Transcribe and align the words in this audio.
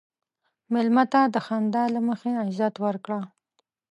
مېلمه 0.73 1.03
ته 1.13 1.21
د 1.33 1.35
خندا 1.45 1.83
له 1.95 1.99
مخې 2.07 2.31
عزت 2.43 2.75
ورکړه. 2.85 3.19